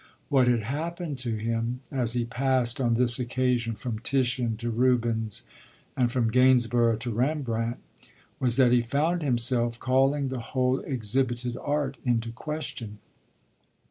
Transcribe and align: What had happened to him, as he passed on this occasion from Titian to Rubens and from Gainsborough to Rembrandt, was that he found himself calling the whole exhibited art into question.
What 0.29 0.47
had 0.47 0.63
happened 0.63 1.19
to 1.19 1.35
him, 1.35 1.81
as 1.91 2.13
he 2.13 2.25
passed 2.25 2.81
on 2.81 2.95
this 2.95 3.19
occasion 3.19 3.75
from 3.75 3.99
Titian 3.99 4.57
to 4.57 4.71
Rubens 4.71 5.43
and 5.95 6.11
from 6.11 6.31
Gainsborough 6.31 6.95
to 6.95 7.11
Rembrandt, 7.11 7.77
was 8.39 8.55
that 8.55 8.71
he 8.71 8.81
found 8.81 9.21
himself 9.21 9.79
calling 9.79 10.29
the 10.29 10.39
whole 10.39 10.79
exhibited 10.79 11.55
art 11.55 11.97
into 12.03 12.31
question. 12.31 12.97